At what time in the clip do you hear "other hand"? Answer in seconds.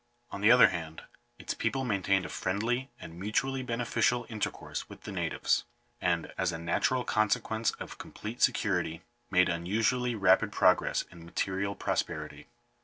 0.51-1.03